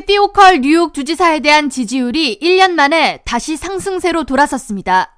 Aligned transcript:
캐티 0.00 0.16
오컬 0.16 0.62
뉴욕 0.62 0.94
주지사에 0.94 1.40
대한 1.40 1.68
지지율이 1.68 2.38
1년 2.40 2.70
만에 2.70 3.20
다시 3.26 3.58
상승세로 3.58 4.24
돌아섰습니다. 4.24 5.14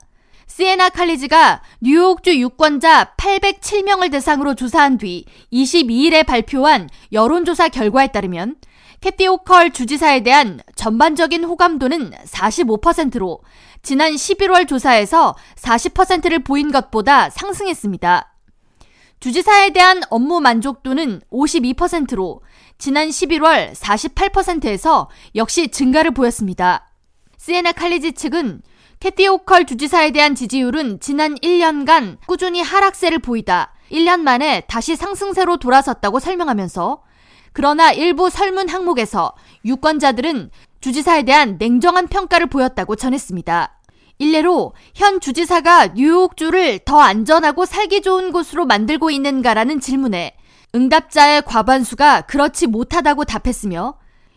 시에나 0.49 0.89
칼리지가 0.89 1.63
뉴욕주 1.81 2.37
유권자 2.41 3.15
807명을 3.17 4.11
대상으로 4.11 4.57
조사한 4.57 4.99
뒤 4.99 5.25
22일에 5.53 6.27
발표한 6.27 6.89
여론조사 7.13 7.69
결과에 7.69 8.09
따르면 8.09 8.57
캐티 9.01 9.29
오컬 9.29 9.71
주지사에 9.71 10.25
대한 10.25 10.59
전반적인 10.75 11.45
호감도는 11.45 12.11
45%로 12.27 13.41
지난 13.85 14.13
11월 14.13 14.67
조사에서 14.67 15.37
40%를 15.61 16.41
보인 16.41 16.73
것보다 16.73 17.31
상승했습니다. 17.31 18.33
주지사에 19.21 19.71
대한 19.71 20.01
업무 20.11 20.41
만족도는 20.41 21.21
52%로 21.31 22.41
지난 22.79 23.09
11월 23.09 23.75
48%에서 23.75 25.09
역시 25.35 25.69
증가를 25.69 26.13
보였습니다. 26.13 26.91
시에나 27.39 27.73
칼리지 27.73 28.13
측은 28.13 28.63
캐티 29.01 29.27
오컬 29.27 29.67
주지사에 29.67 30.13
대한 30.13 30.35
지지율은 30.35 31.01
지난 31.01 31.35
1년간 31.37 32.19
꾸준히 32.27 32.61
하락세를 32.63 33.19
보이다 33.19 33.75
1년 33.91 34.21
만에 34.21 34.63
다시 34.69 34.95
상승세로 34.95 35.57
돌아섰다고 35.57 36.21
설명하면서 36.21 37.03
그러나 37.53 37.93
일부 37.93 38.31
설문 38.31 38.69
항목에서 38.69 39.33
유권자들은 39.65 40.51
주지사에 40.81 41.25
대한 41.25 41.57
냉정한 41.59 42.09
평가를 42.09 42.47
보였다고 42.47 42.97
전했습니다. 42.97 43.79
일례로 44.19 44.73
현 44.95 45.21
주지사가 45.21 45.89
뉴욕주를 45.89 46.81
더 46.85 47.01
안전하고 47.01 47.67
살기 47.67 48.03
좋은 48.03 48.31
곳으로 48.33 48.67
만들고 48.67 49.11
있는가라는 49.11 49.81
질문에 49.81 50.37
응답자의 50.75 51.43
과반수가 51.43 52.23
그렇지 52.23 52.67
못하다고 52.67 53.25
답했으며 53.25 53.95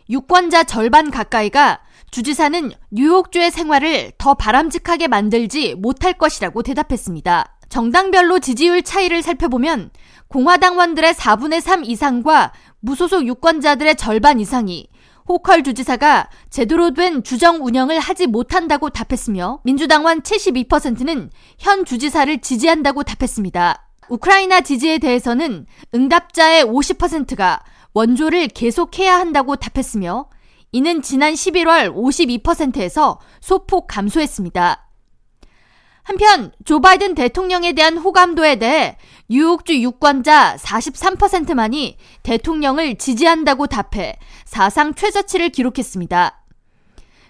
유권자 0.09 0.65
절반 0.65 1.09
가까이가 1.09 1.79
주지사는 2.11 2.71
뉴욕주의 2.91 3.49
생활을 3.51 4.11
더 4.17 4.33
바람직하게 4.33 5.07
만들지 5.07 5.75
못할 5.75 6.13
것이라고 6.13 6.61
대답했습니다. 6.61 7.57
정당별로 7.69 8.39
지지율 8.39 8.83
차이를 8.83 9.21
살펴보면 9.21 9.89
공화당원들의 10.27 11.13
4분의 11.13 11.61
3 11.61 11.83
이상과 11.83 12.53
무소속 12.79 13.25
유권자들의 13.25 13.95
절반 13.95 14.39
이상이 14.39 14.87
호컬 15.27 15.63
주지사가 15.63 16.29
제대로 16.49 16.93
된 16.93 17.23
주정 17.23 17.65
운영을 17.65 17.99
하지 17.99 18.27
못한다고 18.27 18.89
답했으며 18.89 19.59
민주당원 19.63 20.21
72%는 20.21 21.31
현 21.57 21.83
주지사를 21.83 22.37
지지한다고 22.41 23.03
답했습니다. 23.03 23.84
우크라이나 24.09 24.61
지지에 24.61 24.97
대해서는 24.97 25.65
응답자의 25.93 26.63
50%가 26.65 27.63
원조를 27.93 28.49
계속해야 28.49 29.15
한다고 29.17 29.55
답했으며 29.55 30.27
이는 30.71 31.01
지난 31.01 31.33
11월 31.33 31.95
52%에서 31.95 33.19
소폭 33.39 33.87
감소했습니다. 33.87 34.85
한편 36.03 36.51
조 36.65 36.81
바이든 36.81 37.15
대통령에 37.15 37.73
대한 37.73 37.97
호감도에 37.97 38.57
대해 38.57 38.97
뉴욕주 39.27 39.81
유권자 39.81 40.57
43%만이 40.57 41.97
대통령을 42.21 42.97
지지한다고 42.97 43.65
답해 43.65 44.19
사상 44.45 44.93
최저치를 44.93 45.49
기록했습니다. 45.49 46.43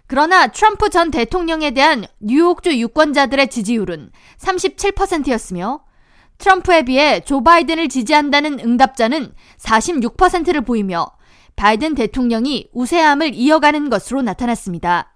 그러나 0.07 0.47
트럼프 0.47 0.89
전 0.89 1.09
대통령에 1.09 1.71
대한 1.71 2.05
뉴욕주 2.19 2.77
유권자들의 2.77 3.47
지지율은 3.49 4.11
37%였으며 4.39 5.84
트럼프에 6.37 6.83
비해 6.83 7.21
조 7.21 7.43
바이든을 7.43 7.89
지지한다는 7.89 8.59
응답자는 8.59 9.33
46%를 9.57 10.61
보이며 10.61 11.07
바이든 11.55 11.95
대통령이 11.95 12.69
우세함을 12.73 13.33
이어가는 13.33 13.89
것으로 13.89 14.21
나타났습니다. 14.21 15.13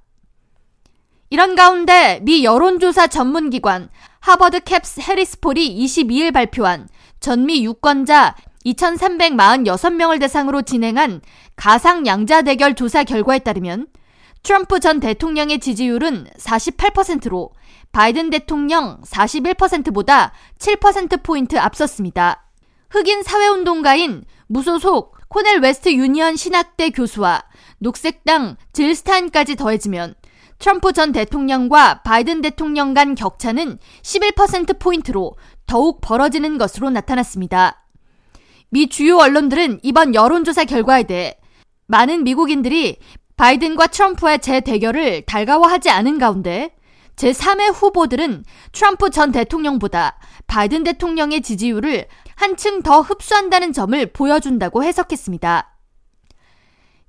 이런 1.30 1.56
가운데 1.56 2.20
미 2.24 2.44
여론조사 2.44 3.08
전문기관 3.08 3.90
하버드 4.20 4.62
캡스 4.62 5.02
해리스폴이 5.02 5.86
22일 5.86 6.34
발표한 6.34 6.88
전미 7.20 7.64
유권자 7.66 8.36
2,346명을 8.66 10.20
대상으로 10.20 10.62
진행한 10.64 11.22
가상 11.56 12.06
양자 12.06 12.42
대결 12.42 12.76
조사 12.76 13.04
결과에 13.04 13.40
따르면 13.40 13.88
트럼프 14.44 14.80
전 14.80 15.00
대통령의 15.00 15.60
지지율은 15.60 16.28
48%로 16.38 17.52
바이든 17.92 18.30
대통령 18.30 19.02
41%보다 19.02 20.32
7%포인트 20.60 21.58
앞섰습니다. 21.58 22.48
흑인 22.90 23.24
사회운동가인 23.24 24.24
무소속 24.48 25.18
코넬 25.30 25.60
웨스트 25.60 25.94
유니언 25.94 26.36
신학대 26.36 26.90
교수와 26.90 27.44
녹색당 27.78 28.58
질 28.74 28.96
스타인까지 28.96 29.56
더해지면 29.56 30.16
트럼프 30.58 30.92
전 30.92 31.12
대통령과 31.12 32.02
바이든 32.02 32.42
대통령 32.42 32.94
간 32.94 33.16
격차는 33.16 33.78
11%포인트로 34.02 35.38
더욱 35.68 36.02
벌어지는 36.02 36.58
것으로 36.58 36.90
나타났습니다. 36.90 37.86
미 38.70 38.90
주요 38.90 39.18
언론들은 39.18 39.80
이번 39.84 40.14
여론조사 40.14 40.66
결과에 40.66 41.04
대해 41.04 41.38
많은 41.88 42.24
미국인들이 42.24 42.98
바이든과 43.40 43.88
트럼프의 43.88 44.40
재대결을 44.40 45.22
달가워하지 45.22 45.90
않은 45.90 46.20
가운데 46.20 46.76
제3의 47.16 47.74
후보들은 47.74 48.44
트럼프 48.74 49.12
전 49.12 49.32
대통령보다 49.32 50.20
바이든 50.48 50.84
대통령의 50.84 51.42
지지율을 51.42 52.08
한층 52.36 52.84
더 52.84 53.00
흡수한다는 53.00 53.72
점을 53.72 54.06
보여준다고 54.12 54.84
해석했습니다. 54.84 55.74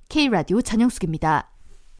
K라디오 0.07 0.61
전영숙입니다. 0.61 1.51